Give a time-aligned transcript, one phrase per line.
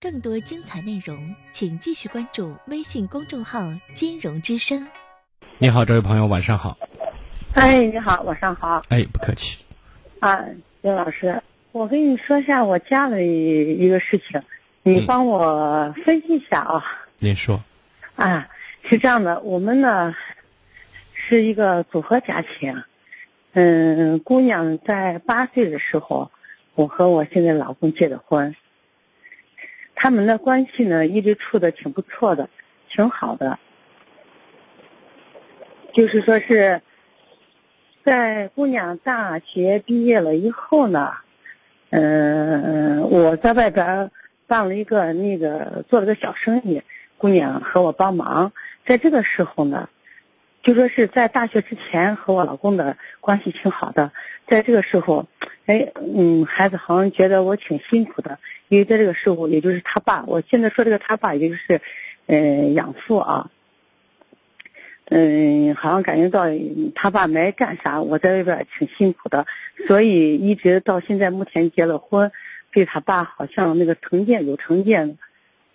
[0.00, 3.60] 更多精彩内容，请继续关注微信公众号
[3.94, 4.86] “金融之声”。
[5.58, 6.78] 你好，这位朋友，晚上好。
[7.54, 8.82] 哎，你好，晚上好。
[8.88, 9.58] 哎，不客气。
[10.20, 10.42] 啊，
[10.80, 11.42] 刘老师，
[11.72, 14.42] 我跟你说一下我家的一个事情，
[14.82, 16.84] 你帮我分析一下啊。
[17.18, 17.62] 您说。
[18.14, 18.48] 啊，
[18.82, 20.14] 是这样的，我们呢
[21.12, 22.84] 是一个组合家庭。
[23.52, 26.30] 嗯，姑娘在八岁的时候，
[26.76, 28.54] 我和我现在老公结的婚。
[29.94, 32.50] 他们的关系呢，一直处的挺不错的，
[32.86, 33.58] 挺好的。
[35.94, 36.82] 就是说是，
[38.04, 41.14] 在姑娘大学毕业了以后呢，
[41.88, 44.10] 嗯，我在外边
[44.46, 46.82] 办了一个那个做了个小生意，
[47.16, 48.52] 姑娘和我帮忙。
[48.84, 49.88] 在这个时候呢，
[50.62, 54.12] 就说是在大学之前和我老公的关系挺好的，
[54.46, 55.26] 在这个时候，
[55.66, 58.38] 哎，嗯，孩子好像觉得我挺辛苦的。
[58.68, 61.80] 因为在这个时候，也就是他爸，我现在说这个他爸，也就是，
[62.26, 63.50] 嗯，养父啊，
[65.04, 66.46] 嗯，好像感觉到
[66.94, 69.46] 他爸没干啥，我在外边挺辛苦的，
[69.86, 72.32] 所以一直到现在目前结了婚，
[72.72, 75.18] 对他爸好像那个成见有成见。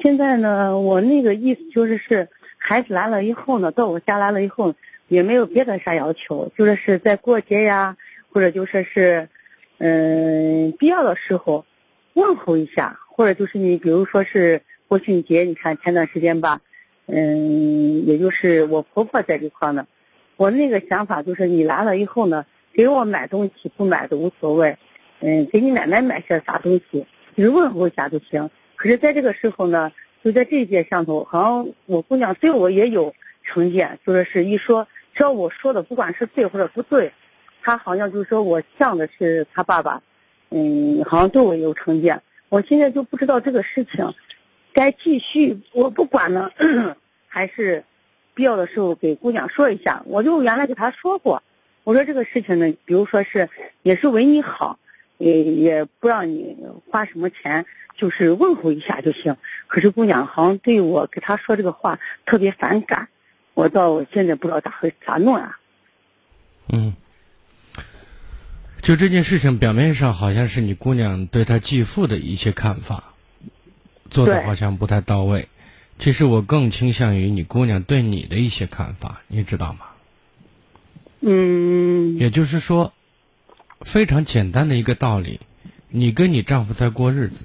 [0.00, 4.74] 现在呢，我那个意思就是是，孩子来了以后呢，到我家来了以后，
[5.08, 7.96] 也没有别的啥要求，就是是在过节呀，
[8.30, 9.28] 或者就说是，
[9.78, 11.64] 嗯，必要的时候。
[12.14, 16.62] 问候一下，或者就是你，比如说是国庆节，你看前段时间吧，
[17.04, 19.86] 嗯，也就是我婆婆在这块呢，
[20.36, 24.78] 我那个想法就是你来了以后呢，给我买东西不买都无所谓，
[25.20, 28.48] 嗯，给你奶奶买些啥东西，就是问候一下就行。
[28.76, 29.92] 可是在这个时候呢，
[30.24, 37.12] 就在这一件上头，好像我姑娘对我也有成见，就是是一说，只要我说的不管是对或者不对，
[37.66, 40.00] 他好像就是说我像的是他爸爸。
[40.48, 44.14] 嗯，好像对我有成见，我现在就不知道这个事情
[44.72, 46.52] 该继续，我不管呢，
[47.26, 47.82] 还是
[48.32, 50.04] 必要的时候给姑娘说一下。
[50.06, 51.42] 我就原来给她说过，
[51.82, 53.48] 我说这个事情呢，比如说是
[53.82, 54.78] 也是为你好，
[55.18, 56.56] 也也不让你
[56.88, 59.36] 花什么钱，就是问候一下就行。
[59.66, 63.08] 可是姑娘好像对我给她说这个话特别反感，
[63.52, 65.58] 我到现在不知道咋回咋弄啊。
[66.72, 66.94] 嗯。
[68.86, 73.02] 就这件事情，表面上好像是你姑娘对她继父的一些看法，
[74.10, 75.48] 做的好像不太到位。
[75.98, 79.86] 其实我更倾向于你姑娘对你的一些看法，你知道吗？
[81.22, 82.16] 嗯。
[82.16, 82.92] 也就是说，
[83.80, 85.40] 非常简单的一个道理，
[85.88, 87.44] 你跟你丈夫在过日子，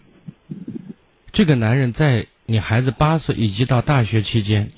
[1.31, 4.72] 这个男人在你孩子八岁以及到大学期间，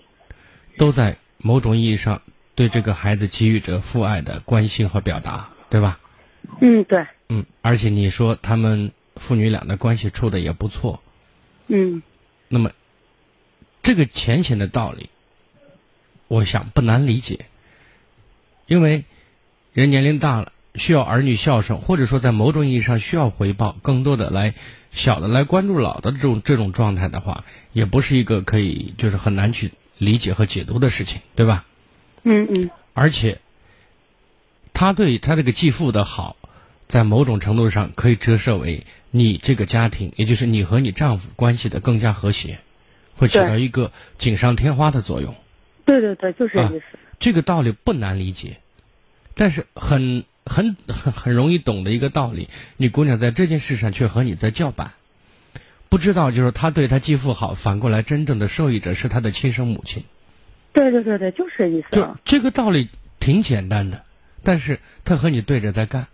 [0.77, 2.21] 都在某种意义上
[2.55, 5.99] 对这个孩子给予着父爱的关心和表达，对吧？
[6.59, 7.05] 嗯，对。
[7.29, 11.01] 嗯，而且你说他们父女俩的关系处的也不错。
[11.67, 12.01] 嗯。
[12.47, 12.71] 那么，
[13.81, 15.09] 这个浅显的道理，
[16.27, 17.45] 我想不难理解。
[18.67, 19.05] 因为
[19.73, 24.53] 人年龄大了，需要儿女孝顺，或者说在某种意义上需要回报，更多的来
[24.91, 31.65] 小的来关注老的这种这种状态的话，也不是一个可以就是很难去理解和解读的事情，对吧？
[32.23, 32.69] 嗯嗯。
[32.93, 33.39] 而且。
[34.73, 36.35] 他对他这个继父的好，
[36.87, 42.59] 在某种程度上可以折射为你这个家庭，也就是你和你丈夫关系的更加和谐，
[43.15, 45.35] 会起到一个锦上添花的作用。
[45.85, 46.85] 对对对，就是这意思。
[47.19, 48.57] 这个道理不难理解，
[49.35, 54.93] 但是很很很很容易懂的一个道理，你姑娘在这件事上却和你在叫板，
[55.87, 60.03] 不知道就是他对他继父好，反过来真正的受益者是他的亲生母亲。
[60.73, 61.87] 对对对对，就是这意思。
[61.91, 64.03] 就这个道理挺简单的。
[64.43, 66.07] 但是他和你对着在干，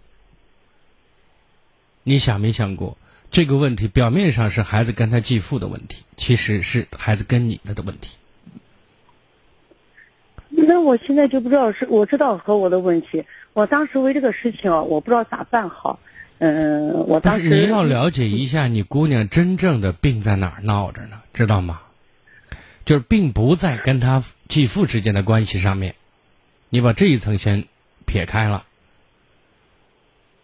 [2.04, 2.98] 你想没想过
[3.32, 3.88] 这个问题？
[3.88, 8.18] 表面上是孩子跟他继父的问题，其实是孩子跟你的的问题。
[10.50, 13.26] 那我现在就不知道是我知道和我的问题。
[13.54, 16.00] 我当时为这个事情，我不知道咋办好。
[16.38, 21.22] 嗯，我当时你要了解一下你姑娘真正的病在哪儿闹着呢？
[21.34, 21.82] 知道吗？
[22.86, 25.96] 就是并不在跟他继父之间的关系上面，
[26.70, 27.68] 你把这一层先。
[28.10, 28.66] 撇开了，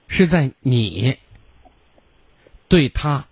[0.08, 1.18] 是在你
[2.68, 3.26] 对他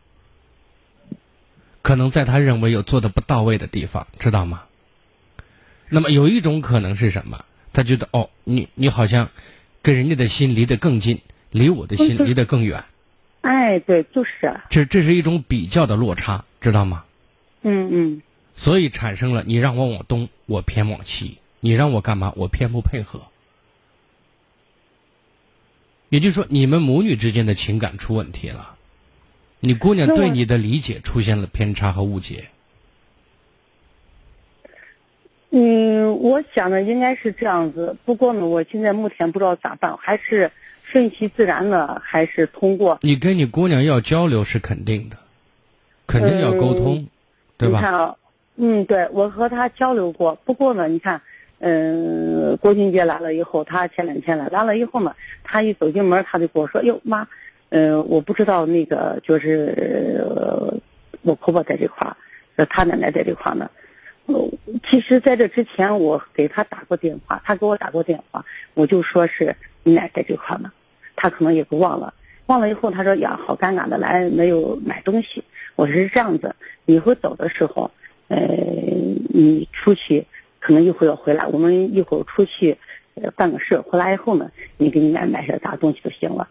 [1.84, 4.64] 可能在他认为有做的不到位的地方，知道吗？
[5.88, 7.46] 那么有一种可能是什么？
[7.74, 9.30] 他觉得哦，你你好像
[9.84, 11.22] 跟人家的心离得更近，
[11.52, 12.84] 离我的心离得更远。
[13.42, 14.60] 哎，对，就是。
[14.72, 17.04] 这这是一种比较的落差，知道吗？
[17.62, 18.22] 嗯嗯。
[18.56, 23.22] 所以产生了你让我往东，我偏往西；你让我干嘛，我偏不配合。
[26.14, 28.76] 也就是说，你们母女之间的情感出问题了，
[29.62, 32.50] 你姑娘对你的理解出现了偏差和误解。
[35.50, 37.98] 嗯，我想的应该是这样子。
[38.06, 40.52] 不过呢，我现在目前不知道咋办，还是
[40.84, 43.00] 顺其自然的，还是通过。
[43.02, 45.18] 你跟你姑娘要交流是肯定的，
[46.06, 47.08] 肯定要沟通，
[47.58, 47.80] 对吧？
[47.80, 48.16] 你看啊，
[48.58, 50.36] 嗯，对，我和她交流过。
[50.46, 51.24] 不过呢，你看，
[51.60, 57.28] 嗯，国庆节来了以后，她前两天来，来了以后呢，她一走进门，她就跟我说：“哟，妈，
[57.70, 60.74] 嗯，我不知道那个就是
[61.22, 62.08] 我婆婆在这块
[62.56, 63.70] 儿，她奶奶在这块儿呢。”，
[64.86, 70.72] 其实，在这之前，我给他打过电话，他给我打过电话，我就说是你奶在这块呢，
[71.18, 72.14] 他可能也不忘了，
[72.46, 75.44] 忘了以后，他说呀，好尴尬的，来没有买东西。
[75.76, 77.92] 我说是这样子，以后走的时候，
[78.30, 80.26] 呃，你出去，
[80.64, 82.78] 可能一会儿要回来，我们一会儿出去，
[83.36, 86.48] 办个事，回来以后呢，你给你奶买些啥东西就行了。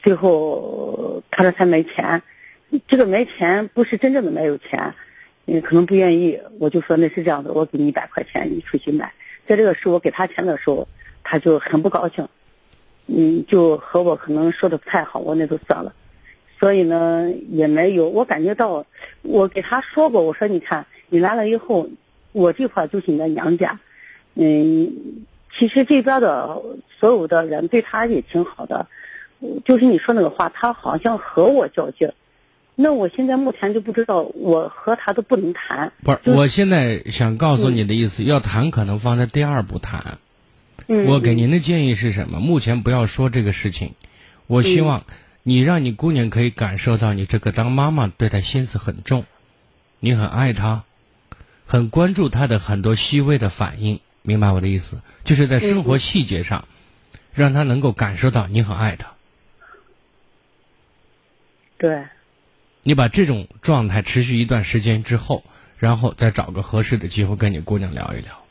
[0.00, 2.22] 最后他说他没钱，
[2.86, 4.94] 这个没钱不是真正的没有钱。
[5.46, 9.12] 嗯，可能不愿意，我就说那是这样的，我给你一百块钱，你出去买。
[9.48, 10.86] 在这个时候我给他钱的时候，
[11.24, 12.28] 他就很不高兴，
[13.06, 15.92] 嗯，就和我可能说的不太好，我那就算了。
[16.60, 18.86] 所以呢，也没有，我感觉到，
[19.22, 21.88] 我给他说过，我说你看，你来了以后，
[22.32, 23.80] 我这块就是你的娘家，
[24.34, 24.92] 嗯，
[25.56, 26.62] 其实这边的
[26.98, 28.86] 所有的人对他也挺好的，
[29.64, 32.12] 就是你说那个话，他好像和我较劲。
[32.80, 35.92] 那我现在目前就不知道，我和他都不能谈。
[36.04, 40.18] 不是，我现在想告诉你的意思，要谈可能放在第二步谈。
[40.86, 41.06] 嗯。
[41.06, 42.38] 我给您的建议是什么？
[42.38, 43.94] 目前不要说这个事情。
[44.46, 45.02] 我希望
[45.42, 49.24] 你让你姑娘可以感受到你这个当妈妈对她心思很重，
[49.98, 50.84] 你很爱她，
[51.68, 54.00] 很关注他的很多细微的反应。
[54.22, 55.00] 明白我的意思？
[55.22, 56.66] 就是在生活细节上，
[57.32, 59.12] 让他能够感受到你很爱他。
[61.76, 62.04] 对。
[62.82, 65.44] 你把这种状态持续一段时间之后，
[65.76, 68.42] 然后再找个合适的机会跟你姑娘聊一聊，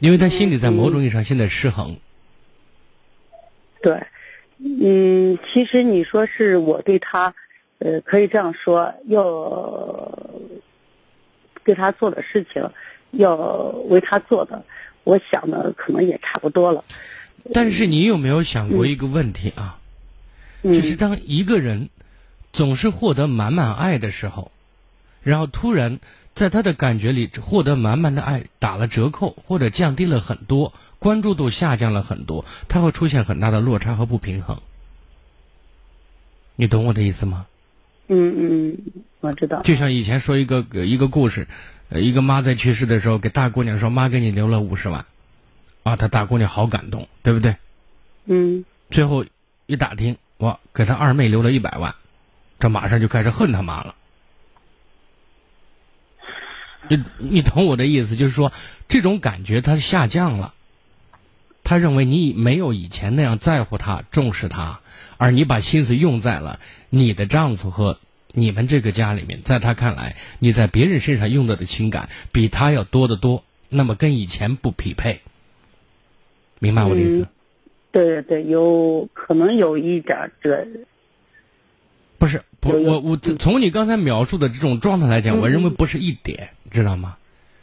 [0.00, 1.98] 因为他心里在某种意义上现在失衡。
[3.82, 4.04] 对，
[4.58, 7.34] 嗯，其实你说是我对他，
[7.78, 9.22] 呃，可以这样说，要
[11.64, 12.70] 对他做的事情，
[13.10, 14.64] 要为他做的，
[15.04, 16.84] 我想的可能也差不多了。
[17.52, 19.78] 但是你有没有想过一个问题啊？
[20.62, 21.88] 就是当一个人
[22.52, 24.52] 总是获得满满爱的时候，
[25.22, 25.98] 然后突然
[26.34, 34.60] 在他的感觉里获得满满的爱打了折扣，或者降低了很多，关注度下降了很多，他会出现很大的落差和不平衡。
[36.54, 37.46] 你懂我的意思吗？
[38.14, 38.78] 嗯嗯，
[39.20, 39.62] 我知道。
[39.62, 41.46] 就像以前说一个一个故事，
[41.90, 45.06] 一个妈在去世的时候给大姑娘说：“妈给你留了五十万。”
[45.82, 47.56] 啊，她大姑娘好感动，对不对？
[48.26, 48.64] 嗯。
[48.90, 49.24] 最后
[49.66, 50.16] 一打听。
[50.36, 51.94] 我给他二妹留了一百万，
[52.58, 53.94] 这马上就开始恨他妈了。
[56.88, 58.52] 你你懂我的意思，就是说
[58.88, 60.52] 这种感觉它下降了。
[61.64, 64.80] 他认为你没有以前那样在乎他、重视他，
[65.16, 66.60] 而你把心思用在了
[66.90, 67.98] 你的丈夫和
[68.32, 75.20] 你们这个家里面，在他看来，你在别人身上用到的情感比他要多得多，那么跟以前不匹配。
[76.58, 77.26] 明白我的意思？
[77.90, 80.66] 对对对，有可能有一点这，
[82.18, 87.16] 不是不我我从你刚才描述的这种状态来讲，我认为不是一点，知道吗？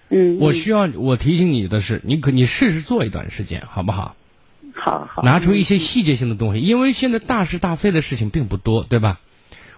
[0.09, 0.37] 嗯。
[0.39, 4.15] 我需要我提醒你的是，你可你试试做一段时间，好不好？
[4.73, 5.23] 好好。
[5.23, 9.19] 拿出一些细节性的东西，因为现在大是大非的事情并不多，对吧？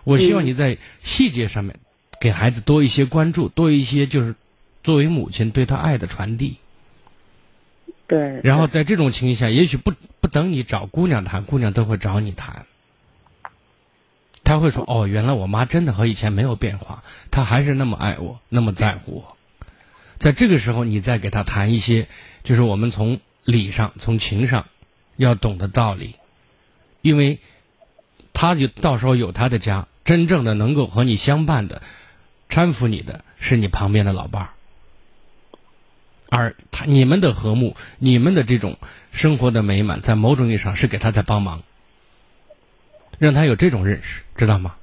[0.03, 1.79] 我希望你在细节上面
[2.19, 4.35] 给孩子多一些关注，多一些就是
[4.83, 6.57] 作为母亲对他爱的传递。
[8.07, 8.41] 对。
[8.43, 9.93] 然后在这种情况下，也许不。
[10.21, 12.67] 不等你找姑娘谈，姑娘都会找你谈。
[14.43, 19.38] 他会说：“哦，原来我妈真的和以前没有变化，她还是那么爱我，那么在乎我。”
[20.22, 22.08] 在这个时候，你再给他谈一些，
[22.44, 24.68] 就是我们从理上、从情上
[25.18, 26.16] 要懂的道理，
[27.01, 27.40] 因为
[28.32, 31.82] 他就到时候有他的家，真正的能够和你相伴的、
[32.48, 34.50] 搀扶你的是你旁边的老伴儿。
[36.30, 38.78] 而他、你们的和睦、你们的这种
[39.12, 41.63] 生活的美满，在某种意义上是给他在帮忙，
[43.18, 44.75] 让他有这种认识，知道吗？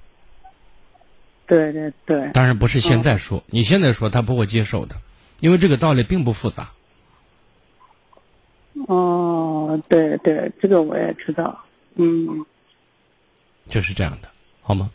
[1.47, 2.28] 对对对。
[2.33, 4.97] 当然不是现在说，你现在说他不会接受的，
[5.40, 6.71] 因为这个道理并不复杂。
[8.87, 11.64] 哦，对对，这个我也知道，
[11.97, 12.45] 嗯。
[13.68, 14.28] 就是这样的，
[14.62, 14.90] 好吗？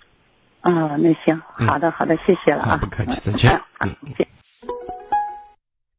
[0.62, 3.62] 啊，那行，好的好的，谢谢了啊，不客气，再见。
[3.82, 4.28] 嗯，再见。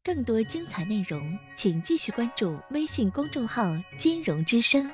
[0.02, 3.64] 更多精彩内容，请继续关注微信公众号
[3.98, 4.90] “金融之声”。